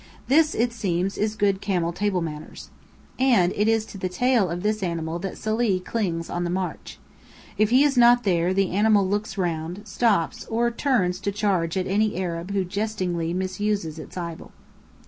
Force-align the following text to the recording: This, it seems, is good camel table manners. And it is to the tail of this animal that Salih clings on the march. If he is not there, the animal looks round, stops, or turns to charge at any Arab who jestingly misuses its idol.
This, 0.27 0.55
it 0.55 0.73
seems, 0.73 1.15
is 1.15 1.35
good 1.35 1.61
camel 1.61 1.93
table 1.93 2.21
manners. 2.21 2.71
And 3.19 3.53
it 3.55 3.67
is 3.67 3.85
to 3.85 3.99
the 3.99 4.09
tail 4.09 4.49
of 4.49 4.63
this 4.63 4.81
animal 4.81 5.19
that 5.19 5.37
Salih 5.37 5.79
clings 5.79 6.27
on 6.27 6.43
the 6.43 6.49
march. 6.49 6.97
If 7.55 7.69
he 7.69 7.83
is 7.83 7.97
not 7.99 8.23
there, 8.23 8.51
the 8.51 8.71
animal 8.71 9.07
looks 9.07 9.37
round, 9.37 9.83
stops, 9.87 10.45
or 10.45 10.71
turns 10.71 11.19
to 11.19 11.31
charge 11.31 11.77
at 11.77 11.85
any 11.85 12.17
Arab 12.19 12.49
who 12.49 12.65
jestingly 12.65 13.31
misuses 13.31 13.99
its 13.99 14.17
idol. 14.17 14.51